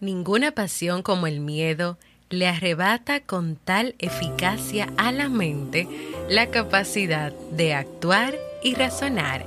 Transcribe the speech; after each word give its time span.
Ninguna 0.00 0.52
pasión 0.52 1.02
como 1.02 1.26
el 1.26 1.40
miedo 1.40 1.96
le 2.28 2.48
arrebata 2.48 3.20
con 3.20 3.56
tal 3.56 3.94
eficacia 3.98 4.92
a 4.98 5.10
la 5.10 5.30
mente 5.30 5.88
la 6.28 6.48
capacidad 6.48 7.32
de 7.52 7.72
actuar 7.72 8.34
y 8.62 8.74
razonar. 8.74 9.46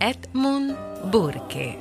Edmund 0.00 0.76
Burke. 1.10 1.78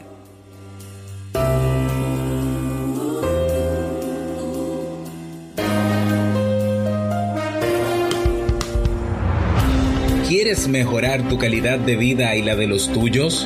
¿Quieres 10.29 10.67
mejorar 10.69 11.27
tu 11.27 11.37
calidad 11.37 11.79
de 11.79 11.97
vida 11.97 12.35
y 12.35 12.41
la 12.41 12.55
de 12.55 12.67
los 12.67 12.91
tuyos? 12.91 13.45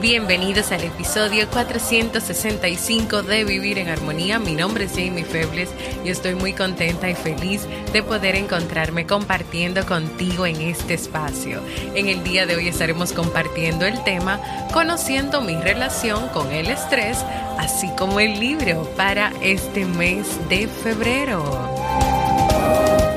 Bienvenidos 0.00 0.72
al 0.72 0.82
episodio 0.82 1.46
465 1.50 3.22
de 3.22 3.44
Vivir 3.44 3.76
en 3.76 3.90
Armonía. 3.90 4.38
Mi 4.38 4.54
nombre 4.54 4.84
es 4.84 4.92
Jamie 4.92 5.26
Febles 5.26 5.68
y 6.02 6.08
estoy 6.08 6.34
muy 6.34 6.54
contenta 6.54 7.10
y 7.10 7.14
feliz 7.14 7.68
de 7.92 8.02
poder 8.02 8.34
encontrarme 8.34 9.06
compartiendo 9.06 9.84
contigo 9.84 10.46
en 10.46 10.58
este 10.62 10.94
espacio. 10.94 11.60
En 11.94 12.08
el 12.08 12.24
día 12.24 12.46
de 12.46 12.56
hoy 12.56 12.68
estaremos 12.68 13.12
compartiendo 13.12 13.84
el 13.84 14.02
tema 14.02 14.40
Conociendo 14.72 15.42
mi 15.42 15.56
relación 15.56 16.28
con 16.28 16.50
el 16.50 16.68
estrés, 16.68 17.18
así 17.58 17.90
como 17.98 18.20
el 18.20 18.40
libro 18.40 18.84
para 18.96 19.34
este 19.42 19.84
mes 19.84 20.26
de 20.48 20.66
febrero. 20.66 21.44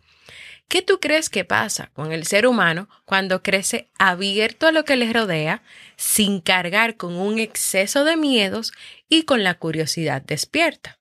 ¿qué 0.68 0.82
tú 0.82 1.00
crees 1.00 1.28
que 1.28 1.44
pasa 1.44 1.90
con 1.92 2.12
el 2.12 2.26
ser 2.26 2.46
humano 2.46 2.88
cuando 3.04 3.42
crece 3.42 3.90
abierto 3.98 4.66
a 4.66 4.72
lo 4.72 4.84
que 4.84 4.96
le 4.96 5.12
rodea, 5.12 5.62
sin 5.96 6.40
cargar 6.40 6.96
con 6.96 7.16
un 7.16 7.38
exceso 7.38 8.04
de 8.04 8.16
miedos 8.16 8.72
y 9.08 9.24
con 9.24 9.42
la 9.42 9.54
curiosidad 9.54 10.22
despierta? 10.22 10.99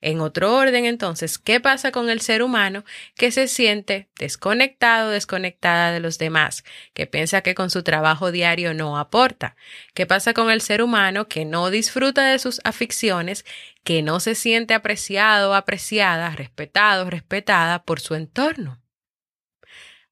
En 0.00 0.20
otro 0.20 0.56
orden, 0.56 0.84
entonces, 0.84 1.38
¿qué 1.38 1.60
pasa 1.60 1.92
con 1.92 2.10
el 2.10 2.20
ser 2.20 2.42
humano 2.42 2.84
que 3.16 3.30
se 3.30 3.48
siente 3.48 4.08
desconectado, 4.18 5.10
desconectada 5.10 5.92
de 5.92 6.00
los 6.00 6.18
demás, 6.18 6.64
que 6.94 7.06
piensa 7.06 7.42
que 7.42 7.54
con 7.54 7.70
su 7.70 7.82
trabajo 7.82 8.32
diario 8.32 8.74
no 8.74 8.98
aporta? 8.98 9.56
¿Qué 9.94 10.06
pasa 10.06 10.34
con 10.34 10.50
el 10.50 10.60
ser 10.60 10.82
humano 10.82 11.28
que 11.28 11.44
no 11.44 11.70
disfruta 11.70 12.26
de 12.26 12.38
sus 12.38 12.60
aficiones, 12.64 13.44
que 13.84 14.02
no 14.02 14.20
se 14.20 14.34
siente 14.34 14.74
apreciado, 14.74 15.54
apreciada, 15.54 16.30
respetado, 16.30 17.08
respetada 17.10 17.82
por 17.84 18.00
su 18.00 18.14
entorno? 18.14 18.80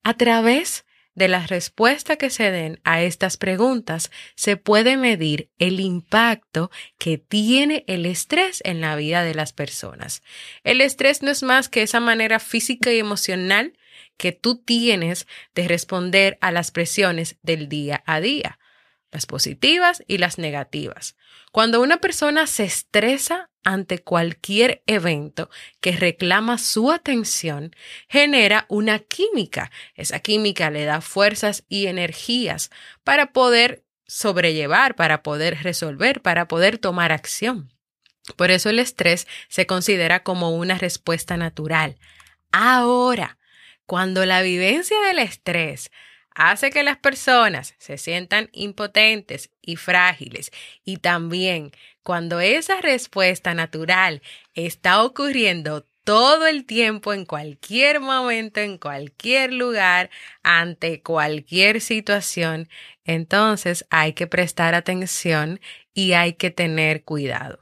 A 0.02 0.14
través 0.14 0.84
de 1.14 1.28
la 1.28 1.46
respuesta 1.46 2.16
que 2.16 2.30
se 2.30 2.50
den 2.50 2.80
a 2.84 3.02
estas 3.02 3.36
preguntas, 3.36 4.10
se 4.34 4.56
puede 4.56 4.96
medir 4.96 5.50
el 5.58 5.80
impacto 5.80 6.70
que 6.98 7.18
tiene 7.18 7.84
el 7.86 8.06
estrés 8.06 8.60
en 8.64 8.80
la 8.80 8.96
vida 8.96 9.22
de 9.22 9.34
las 9.34 9.52
personas. 9.52 10.22
El 10.64 10.80
estrés 10.80 11.22
no 11.22 11.30
es 11.30 11.42
más 11.42 11.68
que 11.68 11.82
esa 11.82 12.00
manera 12.00 12.40
física 12.40 12.92
y 12.92 12.98
emocional 12.98 13.78
que 14.16 14.32
tú 14.32 14.56
tienes 14.56 15.26
de 15.54 15.68
responder 15.68 16.38
a 16.40 16.50
las 16.50 16.70
presiones 16.70 17.36
del 17.42 17.68
día 17.68 18.02
a 18.06 18.20
día, 18.20 18.58
las 19.10 19.26
positivas 19.26 20.02
y 20.06 20.18
las 20.18 20.38
negativas. 20.38 21.16
Cuando 21.52 21.80
una 21.80 21.98
persona 21.98 22.46
se 22.46 22.64
estresa 22.64 23.50
ante 23.64 23.98
cualquier 23.98 24.82
evento 24.86 25.50
que 25.80 25.92
reclama 25.92 26.58
su 26.58 26.92
atención, 26.92 27.74
genera 28.08 28.66
una 28.68 28.98
química. 28.98 29.70
Esa 29.94 30.20
química 30.20 30.70
le 30.70 30.84
da 30.84 31.00
fuerzas 31.00 31.64
y 31.68 31.86
energías 31.86 32.70
para 33.02 33.32
poder 33.32 33.84
sobrellevar, 34.06 34.94
para 34.94 35.22
poder 35.22 35.62
resolver, 35.62 36.20
para 36.22 36.46
poder 36.46 36.78
tomar 36.78 37.10
acción. 37.10 37.72
Por 38.36 38.50
eso 38.50 38.70
el 38.70 38.78
estrés 38.78 39.26
se 39.48 39.66
considera 39.66 40.22
como 40.22 40.50
una 40.50 40.78
respuesta 40.78 41.36
natural. 41.36 41.96
Ahora, 42.52 43.38
cuando 43.86 44.24
la 44.24 44.42
vivencia 44.42 44.98
del 45.00 45.18
estrés 45.18 45.90
hace 46.34 46.70
que 46.70 46.82
las 46.82 46.96
personas 46.98 47.74
se 47.78 47.98
sientan 47.98 48.50
impotentes 48.52 49.50
y 49.62 49.76
frágiles 49.76 50.50
y 50.84 50.98
también 50.98 51.72
cuando 52.02 52.40
esa 52.40 52.80
respuesta 52.80 53.54
natural 53.54 54.22
está 54.54 55.02
ocurriendo 55.02 55.84
todo 56.04 56.46
el 56.46 56.66
tiempo, 56.66 57.14
en 57.14 57.24
cualquier 57.24 57.98
momento, 57.98 58.60
en 58.60 58.76
cualquier 58.76 59.54
lugar, 59.54 60.10
ante 60.42 61.02
cualquier 61.02 61.80
situación, 61.80 62.68
entonces 63.04 63.86
hay 63.88 64.12
que 64.12 64.26
prestar 64.26 64.74
atención 64.74 65.60
y 65.94 66.12
hay 66.12 66.34
que 66.34 66.50
tener 66.50 67.04
cuidado. 67.04 67.58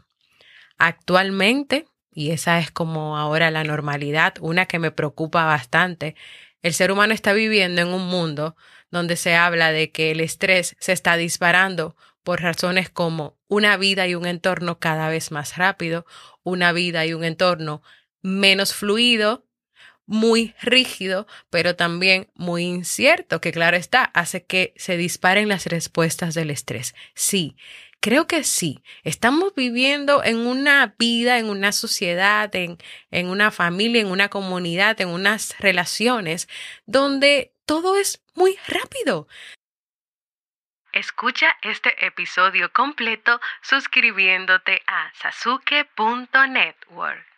Actualmente, 0.77 1.87
y 2.13 2.33
esa 2.33 2.59
es 2.59 2.73
como 2.73 3.17
ahora 3.17 3.53
la 3.53 3.63
normalidad, 3.63 4.35
una 4.41 4.67
que 4.67 4.81
me 4.81 4.91
preocupa 4.91 5.45
bastante, 5.45 6.17
el 6.63 6.75
ser 6.75 6.93
humano 6.93 7.13
está 7.13 7.33
viviendo 7.33 7.83
en 7.83 7.89
un 7.89 8.07
mundo 8.07 8.57
donde 8.91 9.17
se 9.17 9.35
habla 9.35 9.73
de 9.73 9.91
que 9.91 10.11
el 10.11 10.21
estrés 10.21 10.77
se 10.79 10.93
está 10.93 11.17
disparando 11.17 11.97
por 12.23 12.41
razones 12.41 12.89
como 12.89 13.37
una 13.49 13.77
vida 13.77 14.07
y 14.07 14.15
un 14.15 14.27
entorno 14.27 14.79
cada 14.79 15.09
vez 15.09 15.33
más 15.33 15.57
rápido, 15.57 16.07
una 16.43 16.73
vida 16.73 17.05
y 17.05 17.15
un 17.15 17.25
entorno 17.25 17.83
menos 18.23 18.75
fluido, 18.75 19.45
muy 20.07 20.55
rígido, 20.61 21.27
pero 21.51 21.75
también 21.75 22.31
muy 22.35 22.65
incierto, 22.65 23.41
que 23.41 23.53
claro 23.53 23.77
está, 23.77 24.05
hace 24.05 24.45
que 24.45 24.75
se 24.77 24.97
disparen 24.97 25.49
las 25.49 25.67
respuestas 25.67 26.35
del 26.35 26.51
estrés. 26.51 26.95
Sí, 27.15 27.57
creo 28.03 28.27
que 28.27 28.45
sí. 28.45 28.85
Estamos 29.05 29.55
viviendo 29.55 30.23
en 30.23 30.47
una 30.47 30.95
vida, 30.99 31.39
en 31.39 31.49
una 31.49 31.73
sociedad, 31.73 32.55
en, 32.55 32.77
en 33.11 33.29
una 33.29 33.51
familia, 33.51 34.03
en 34.03 34.09
una 34.09 34.29
comunidad, 34.29 35.01
en 35.01 35.09
unas 35.09 35.59
relaciones 35.59 36.47
donde 36.85 37.55
todo 37.65 37.97
es 37.97 38.23
muy 38.35 38.59
rápido. 38.67 39.27
Escucha 40.93 41.57
este 41.63 42.05
episodio 42.05 42.71
completo 42.71 43.41
suscribiéndote 43.63 44.83
a 44.87 45.11
sasuke.network. 45.15 47.32